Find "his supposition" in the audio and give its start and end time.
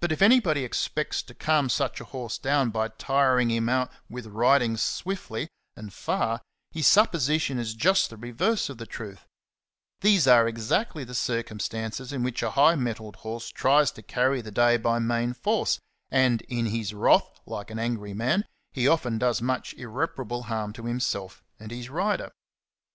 6.70-7.58